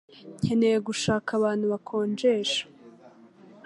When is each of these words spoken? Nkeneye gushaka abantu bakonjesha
Nkeneye 0.43 0.77
gushaka 0.87 1.29
abantu 1.39 1.65
bakonjesha 1.73 2.61